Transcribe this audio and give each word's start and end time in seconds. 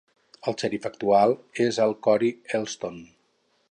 El 0.51 0.55
xèrif 0.61 0.87
actual 0.91 1.35
és 1.69 1.79
el 1.87 1.95
Kory 2.09 2.35
Elston. 2.61 3.03